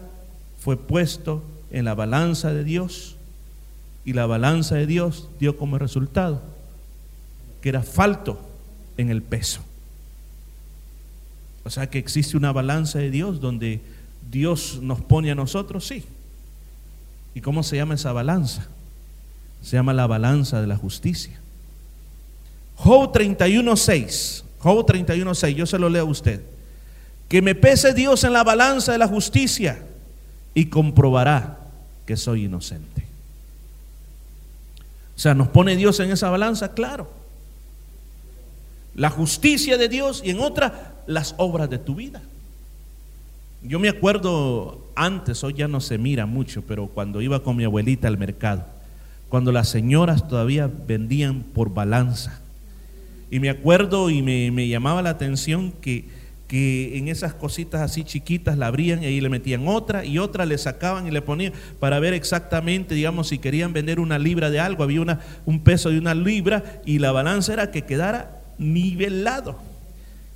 [0.58, 3.16] fue puesto en la balanza de Dios
[4.04, 6.40] y la balanza de Dios dio como resultado
[7.60, 8.38] que era falto
[8.98, 9.62] en el peso.
[11.64, 13.80] O sea que existe una balanza de Dios donde
[14.30, 16.04] Dios nos pone a nosotros, sí.
[17.34, 18.66] ¿Y cómo se llama esa balanza?
[19.62, 21.40] Se llama la balanza de la justicia.
[22.76, 24.42] Job 31.6.
[24.58, 26.40] Job 31.6, yo se lo leo a usted.
[27.28, 29.82] Que me pese Dios en la balanza de la justicia
[30.54, 31.58] y comprobará
[32.06, 33.04] que soy inocente.
[35.16, 37.10] O sea, nos pone Dios en esa balanza, claro.
[38.94, 42.22] La justicia de Dios y en otra las obras de tu vida.
[43.64, 47.64] Yo me acuerdo antes, hoy ya no se mira mucho, pero cuando iba con mi
[47.64, 48.64] abuelita al mercado,
[49.28, 52.40] cuando las señoras todavía vendían por balanza.
[53.30, 56.04] Y me acuerdo y me, me llamaba la atención que
[56.46, 60.44] que en esas cositas así chiquitas la abrían y ahí le metían otra y otra
[60.44, 64.60] le sacaban y le ponían para ver exactamente, digamos, si querían vender una libra de
[64.60, 69.58] algo, había una, un peso de una libra y la balanza era que quedara nivelado.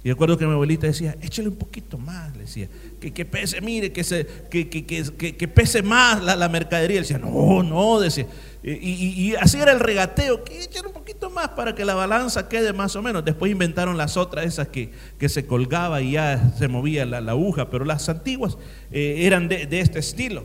[0.05, 2.69] Y recuerdo que mi abuelita decía, échale un poquito más, le decía,
[3.01, 6.97] que, que pese, mire, que, se, que, que, pese más la, la mercadería.
[6.97, 8.27] Le decía, no, no, decía,
[8.63, 12.73] y, así era el regateo, que echar un poquito más para que la balanza quede
[12.73, 13.25] más o menos.
[13.25, 14.93] Después inventaron las otras, esas que,
[15.29, 18.57] se colgaba y ya se movía la, aguja, pero las antiguas
[18.93, 20.45] eh, eran de, de este estilo.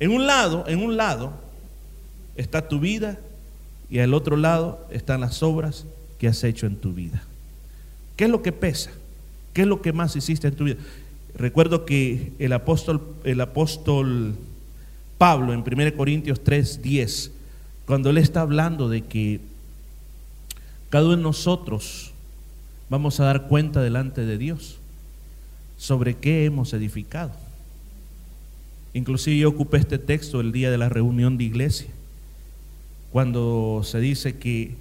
[0.00, 1.32] En un lado, en un lado
[2.34, 3.18] está tu vida
[3.88, 5.86] y al otro lado están las obras
[6.18, 7.22] que has hecho en tu vida.
[8.16, 8.90] ¿Qué es lo que pesa?
[9.52, 10.76] ¿Qué es lo que más hiciste en tu vida?
[11.34, 14.34] Recuerdo que el apóstol, el apóstol
[15.18, 17.32] Pablo en 1 Corintios 3, 10,
[17.86, 19.40] cuando él está hablando de que
[20.90, 22.12] cada uno de nosotros
[22.88, 24.78] vamos a dar cuenta delante de Dios
[25.76, 27.32] sobre qué hemos edificado.
[28.94, 31.88] Inclusive yo ocupé este texto el día de la reunión de iglesia,
[33.12, 34.74] cuando se dice que,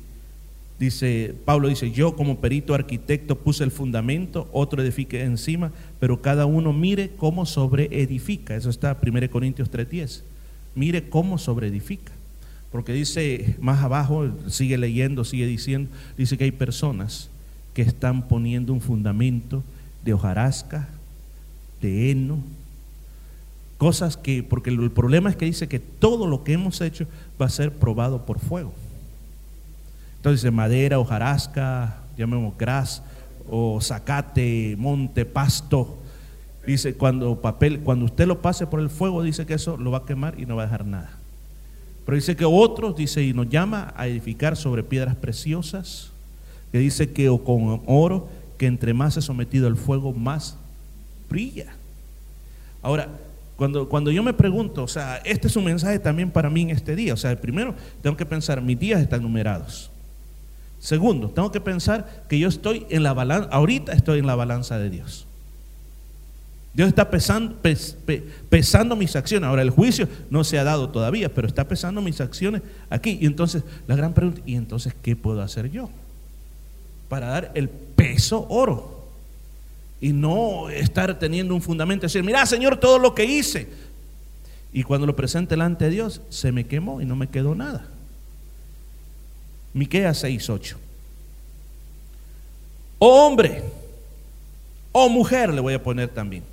[0.80, 6.46] dice, Pablo dice, yo como perito arquitecto puse el fundamento, otro edifique encima, pero cada
[6.46, 8.56] uno mire cómo sobre edifica.
[8.56, 10.24] Eso está 1 Corintios 3:10.
[10.76, 12.12] Mire cómo sobre edifica.
[12.72, 17.30] Porque dice más abajo, sigue leyendo, sigue diciendo, dice que hay personas
[17.74, 19.64] que están poniendo un fundamento
[20.04, 20.90] de hojarasca,
[21.82, 22.40] de heno,
[23.78, 27.08] cosas que, porque el problema es que dice que todo lo que hemos hecho
[27.42, 28.74] va a ser probado por fuego.
[30.26, 33.04] Entonces, madera, hojarasca, llamemos gras,
[33.48, 36.00] o zacate, monte, pasto.
[36.66, 40.00] Dice, cuando papel, cuando usted lo pase por el fuego, dice que eso lo va
[40.00, 41.12] a quemar y no va a dejar nada.
[42.08, 46.10] Pero dice que otros, dice, y nos llama a edificar sobre piedras preciosas,
[46.72, 50.58] que dice que o con oro, que entre más es sometido al fuego, más
[51.30, 51.68] brilla.
[52.82, 53.10] Ahora,
[53.58, 56.72] cuando, cuando yo me pregunto, o sea, este es un mensaje también para mí en
[56.72, 57.14] este día.
[57.14, 59.92] O sea, primero tengo que pensar, mis días están numerados.
[60.80, 64.78] Segundo, tengo que pensar que yo estoy en la balanza, ahorita estoy en la balanza
[64.78, 65.26] de Dios.
[66.76, 67.56] Dios está pesando,
[68.50, 69.48] pesando mis acciones.
[69.48, 73.18] Ahora el juicio no se ha dado todavía, pero está pesando mis acciones aquí.
[73.22, 75.90] Y entonces la gran pregunta, ¿y entonces qué puedo hacer yo?
[77.08, 79.06] Para dar el peso oro.
[80.02, 83.70] Y no estar teniendo un fundamento, decir, mira Señor, todo lo que hice.
[84.74, 87.88] Y cuando lo presente delante de Dios, se me quemó y no me quedó nada.
[89.76, 90.78] Miqueas 6:8.
[92.98, 93.62] Oh hombre,
[94.94, 96.44] oh mujer, le voy a poner también.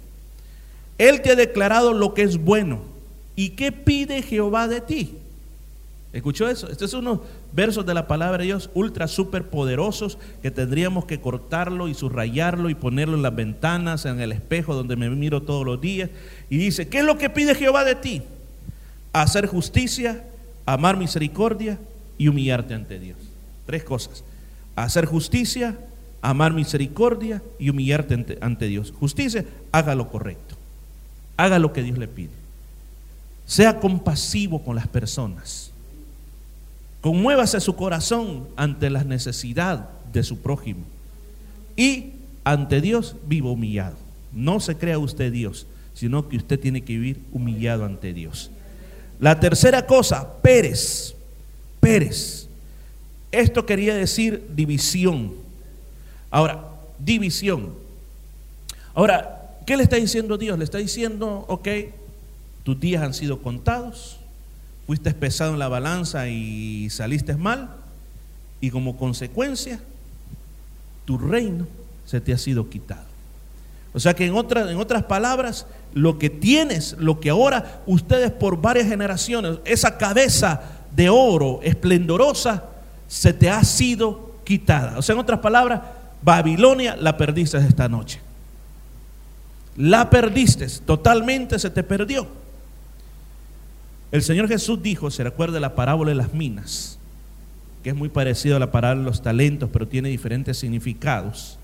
[0.98, 2.82] Él te ha declarado lo que es bueno.
[3.36, 5.14] ¿Y qué pide Jehová de ti?
[6.12, 6.68] ¿Escuchó eso?
[6.68, 7.20] Estos son unos
[7.52, 12.70] versos de la palabra de Dios ultra super poderosos que tendríamos que cortarlo y subrayarlo
[12.70, 16.10] y ponerlo en las ventanas, en el espejo donde me miro todos los días.
[16.50, 18.22] Y dice, ¿qué es lo que pide Jehová de ti?
[19.12, 20.24] Hacer justicia,
[20.66, 21.78] amar misericordia
[22.22, 23.18] y humillarte ante Dios.
[23.66, 24.22] Tres cosas.
[24.76, 25.76] Hacer justicia,
[26.20, 28.92] amar misericordia y humillarte ante, Dios.
[28.96, 30.54] Justicia, haga lo correcto.
[31.36, 32.30] Haga lo que Dios le pide.
[33.44, 35.72] Sea compasivo con las personas.
[37.00, 40.84] Conmuévase su corazón ante la necesidad de su prójimo.
[41.76, 42.12] Y
[42.44, 43.96] ante Dios viva humillado.
[44.32, 48.52] No se crea usted Dios, sino que usted tiene que vivir humillado ante Dios.
[49.18, 51.16] La tercera cosa, Pérez.
[51.82, 52.48] Pérez.
[53.30, 55.34] Esto quería decir división.
[56.30, 56.64] Ahora,
[56.98, 57.74] división.
[58.94, 60.56] Ahora, ¿qué le está diciendo Dios?
[60.56, 61.68] Le está diciendo, ok,
[62.62, 64.18] tus días han sido contados
[64.86, 67.70] fuiste pesado en la balanza y saliste mal,
[68.60, 69.80] y como consecuencia,
[71.04, 71.66] tu reino
[72.04, 73.04] se te ha sido quitado.
[73.94, 78.60] O sea que en, en otras palabras, lo que tienes, lo que ahora ustedes por
[78.60, 80.62] varias generaciones, esa cabeza
[80.94, 82.64] de oro esplendorosa,
[83.08, 84.98] se te ha sido quitada.
[84.98, 85.80] O sea, en otras palabras,
[86.22, 88.20] Babilonia la perdiste esta noche.
[89.76, 92.26] La perdiste, totalmente se te perdió.
[94.10, 96.98] El Señor Jesús dijo, se recuerda la parábola de las minas,
[97.82, 101.58] que es muy parecido a la parábola de los talentos, pero tiene diferentes significados.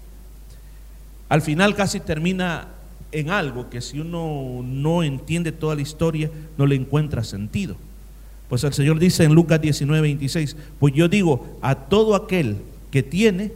[1.29, 2.69] Al final casi termina
[3.13, 7.77] en algo que si uno no entiende toda la historia, no le encuentra sentido.
[8.49, 12.57] Pues el Señor dice en Lucas 19, 26, pues yo digo, a todo aquel
[12.91, 13.53] que tiene,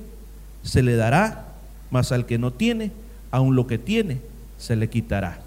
[0.62, 1.54] se le dará,
[1.90, 2.92] mas al que no tiene,
[3.30, 4.18] aun lo que tiene,
[4.58, 5.40] se le quitará.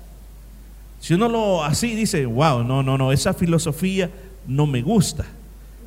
[1.00, 4.10] Si uno lo así dice, wow, no, no, no, esa filosofía
[4.48, 5.26] no me gusta.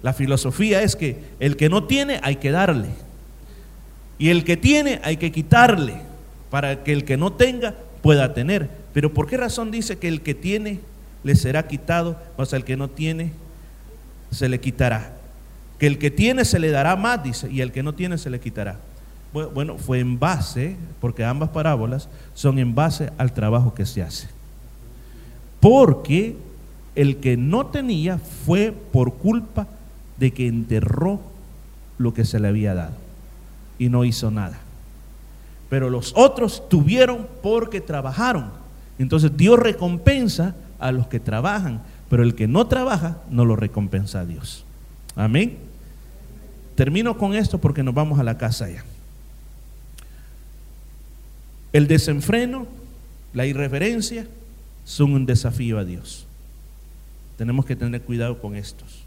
[0.02, 2.88] La filosofía es que el que no tiene hay que darle.
[4.18, 5.94] Y el que tiene hay que quitarle
[6.50, 8.70] para que el que no tenga pueda tener.
[8.92, 10.78] Pero ¿por qué razón dice que el que tiene
[11.24, 13.32] le será quitado, más el que no tiene
[14.30, 15.16] se le quitará?
[15.78, 18.30] Que el que tiene se le dará más, dice, y el que no tiene se
[18.30, 18.76] le quitará.
[19.32, 24.28] Bueno, fue en base, porque ambas parábolas son en base al trabajo que se hace.
[25.60, 26.36] Porque
[26.94, 29.68] el que no tenía fue por culpa
[30.16, 31.20] de que enterró
[31.98, 32.94] lo que se le había dado
[33.78, 34.58] y no hizo nada.
[35.68, 38.50] Pero los otros tuvieron porque trabajaron.
[38.98, 44.20] Entonces Dios recompensa a los que trabajan, pero el que no trabaja no lo recompensa
[44.20, 44.64] a Dios.
[45.14, 45.58] Amén.
[46.74, 48.84] Termino con esto porque nos vamos a la casa ya.
[51.72, 52.66] El desenfreno,
[53.32, 54.26] la irreverencia,
[54.84, 56.26] son un desafío a Dios.
[57.36, 59.04] Tenemos que tener cuidado con estos.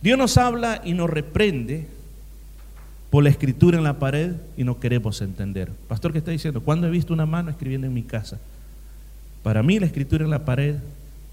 [0.00, 1.86] Dios nos habla y nos reprende
[3.10, 5.70] por la escritura en la pared y no queremos entender.
[5.88, 6.60] Pastor, ¿qué está diciendo?
[6.60, 8.38] ¿Cuándo he visto una mano escribiendo en mi casa?
[9.42, 10.76] Para mí la escritura en la pared,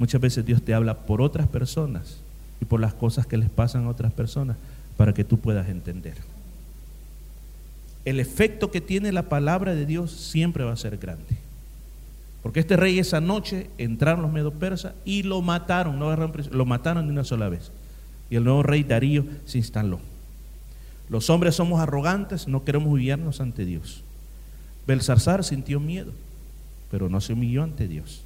[0.01, 2.17] muchas veces Dios te habla por otras personas
[2.59, 4.57] y por las cosas que les pasan a otras personas
[4.97, 6.15] para que tú puedas entender.
[8.03, 11.37] El efecto que tiene la palabra de Dios siempre va a ser grande.
[12.41, 17.05] Porque este rey esa noche entraron los medo persas y lo mataron, no lo mataron
[17.05, 17.71] de una sola vez.
[18.31, 19.99] Y el nuevo rey Darío se instaló.
[21.09, 24.03] Los hombres somos arrogantes, no queremos humillarnos ante Dios.
[24.87, 26.11] Belsarzar sintió miedo,
[26.89, 28.23] pero no se humilló ante Dios.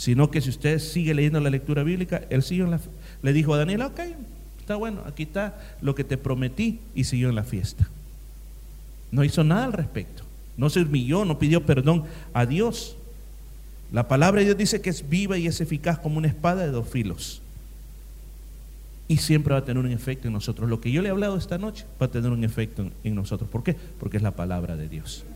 [0.00, 2.80] Sino que si usted sigue leyendo la lectura bíblica, él siguió en la,
[3.20, 4.00] le dijo a Daniel, ok,
[4.58, 7.86] está bueno, aquí está lo que te prometí y siguió en la fiesta.
[9.12, 10.22] No hizo nada al respecto.
[10.56, 12.96] No se humilló, no pidió perdón a Dios.
[13.92, 16.70] La palabra de Dios dice que es viva y es eficaz como una espada de
[16.70, 17.42] dos filos.
[19.06, 20.70] Y siempre va a tener un efecto en nosotros.
[20.70, 23.50] Lo que yo le he hablado esta noche va a tener un efecto en, nosotros.
[23.50, 23.76] ¿Por qué?
[23.98, 25.26] Porque es la palabra de Dios.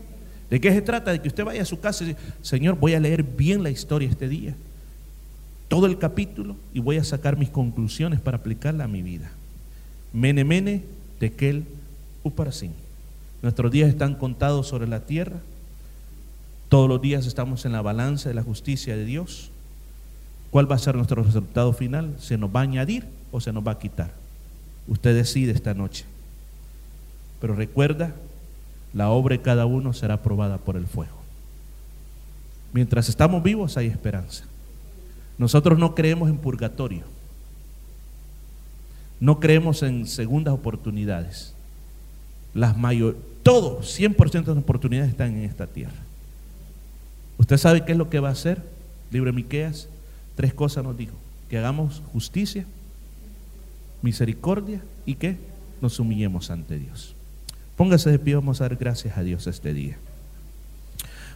[0.51, 1.13] ¿De qué se trata?
[1.13, 3.71] De que usted vaya a su casa y diga, Señor, voy a leer bien la
[3.71, 4.55] historia este día.
[5.69, 9.31] Todo el capítulo y voy a sacar mis conclusiones para aplicarla a mi vida.
[10.13, 10.83] Mene, mene,
[11.19, 11.65] tekel,
[12.23, 12.73] uparasin.
[13.43, 15.41] Nuestros días están contados sobre la tierra
[16.75, 19.51] todos los días estamos en la balanza de la justicia de Dios.
[20.51, 22.17] ¿Cuál va a ser nuestro resultado final?
[22.19, 24.13] ¿Se nos va a añadir o se nos va a quitar?
[24.89, 26.05] Usted decide esta noche.
[27.41, 28.15] Pero recuerda,
[28.95, 31.19] la obra de cada uno será probada por el fuego.
[32.73, 34.45] Mientras estamos vivos hay esperanza.
[35.37, 37.03] Nosotros no creemos en purgatorio.
[39.21, 41.55] No creemos en segundas oportunidades.
[42.53, 45.93] Las mayor, todo, 100% de las oportunidades están en esta tierra.
[47.39, 48.63] ¿Usted sabe qué es lo que va a hacer?
[49.11, 49.89] Libre Miqueas,
[50.37, 51.15] tres cosas nos dijo:
[51.49, 52.65] que hagamos justicia,
[54.03, 55.37] misericordia y que
[55.81, 57.14] nos humillemos ante Dios.
[57.77, 59.97] Póngase de pie, vamos a dar gracias a Dios este día.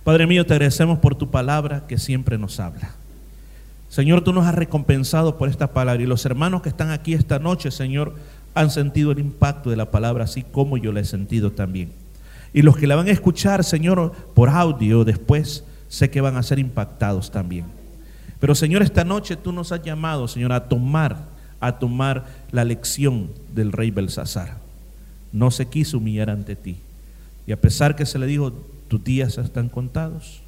[0.05, 2.93] Padre mío, te agradecemos por tu palabra que siempre nos habla.
[3.89, 7.39] Señor, tú nos has recompensado por esta palabra y los hermanos que están aquí esta
[7.39, 8.15] noche, Señor,
[8.55, 11.93] han sentido el impacto de la palabra así como yo la he sentido también.
[12.53, 16.43] Y los que la van a escuchar, Señor, por audio después, sé que van a
[16.43, 17.67] ser impactados también.
[18.41, 21.17] Pero Señor, esta noche tú nos has llamado, Señor, a tomar,
[21.61, 24.68] a tomar la lección del rey Belsasar.
[25.33, 26.77] No se quiso humillar ante ti.
[27.47, 28.53] Y a pesar que se le dijo,
[28.89, 30.41] tus días están contados,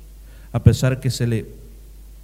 [0.52, 1.46] a pesar que se le,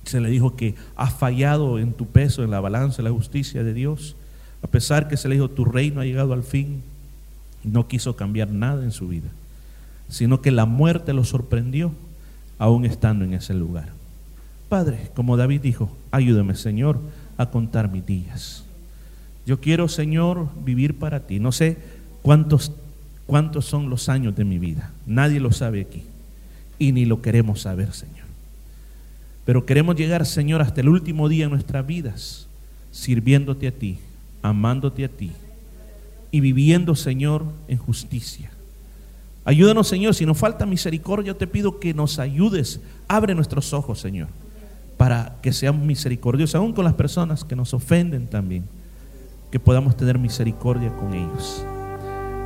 [0.05, 3.63] se le dijo que has fallado en tu peso, en la balanza, en la justicia
[3.63, 4.17] de Dios,
[4.63, 6.83] a pesar que se le dijo, tu reino ha llegado al fin,
[7.63, 9.29] no quiso cambiar nada en su vida,
[10.09, 11.93] sino que la muerte lo sorprendió,
[12.59, 13.91] aún estando en ese lugar.
[14.69, 16.99] Padre, como David dijo, ayúdame Señor
[17.37, 18.65] a contar mis días.
[19.45, 21.39] Yo quiero, Señor, vivir para ti.
[21.39, 21.77] No sé
[22.27, 22.73] cuántos,
[23.25, 24.91] cuántos son los años de mi vida.
[25.07, 26.03] Nadie lo sabe aquí.
[26.77, 28.27] Y ni lo queremos saber, Señor.
[29.45, 32.49] Pero queremos llegar, Señor, hasta el último día de nuestras vidas,
[32.91, 33.99] sirviéndote a ti,
[34.43, 35.31] amándote a ti
[36.33, 38.51] y viviendo, Señor, en justicia.
[39.45, 42.81] Ayúdanos, Señor, si nos falta misericordia, te pido que nos ayudes.
[43.07, 44.27] Abre nuestros ojos, Señor
[44.97, 48.65] para que seamos misericordiosos, aún con las personas que nos ofenden también,
[49.51, 51.63] que podamos tener misericordia con ellos.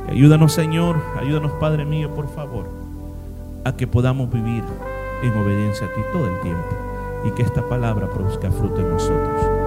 [0.09, 2.69] Ayúdanos Señor, ayúdanos Padre mío, por favor,
[3.63, 4.63] a que podamos vivir
[5.23, 6.69] en obediencia a ti todo el tiempo
[7.25, 9.61] y que esta palabra produzca fruto en nosotros.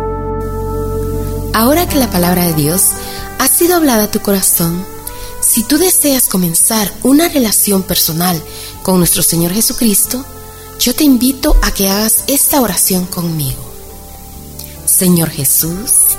[1.55, 2.91] Ahora que la palabra de Dios
[3.39, 4.85] ha sido hablada a tu corazón,
[5.41, 8.41] si tú deseas comenzar una relación personal
[8.83, 10.25] con nuestro Señor Jesucristo,
[10.81, 13.63] yo te invito a que hagas esta oración conmigo.
[14.85, 16.17] Señor Jesús,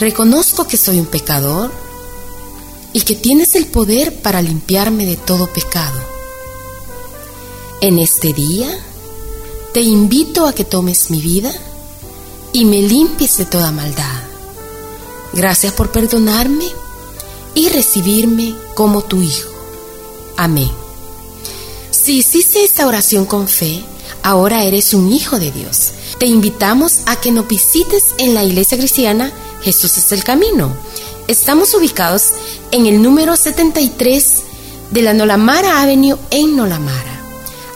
[0.00, 1.70] reconozco que soy un pecador
[2.94, 6.00] y que tienes el poder para limpiarme de todo pecado.
[7.82, 8.68] En este día,
[9.74, 11.52] te invito a que tomes mi vida
[12.52, 14.22] y me limpies de toda maldad.
[15.34, 16.66] Gracias por perdonarme
[17.54, 19.50] y recibirme como tu Hijo.
[20.36, 20.70] Amén.
[21.90, 23.84] Si hiciste esta oración con fe,
[24.22, 25.92] ahora eres un hijo de Dios.
[26.18, 29.32] Te invitamos a que nos visites en la iglesia cristiana
[29.64, 30.76] Jesús es el Camino.
[31.26, 32.32] Estamos ubicados
[32.74, 34.42] en el número 73
[34.90, 37.20] de la Nolamara Avenue en Nolamara.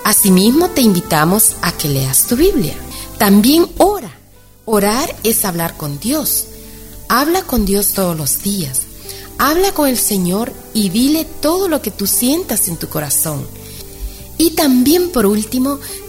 [0.05, 2.74] Asimismo, te invitamos a que leas tu Biblia.
[3.16, 4.11] También ora.
[4.64, 6.46] Orar es hablar con Dios.
[7.09, 8.80] Habla con Dios todos los días.
[9.38, 13.46] Habla con el Señor y dile todo lo que tú sientas en tu corazón.
[14.36, 15.78] Y también por último,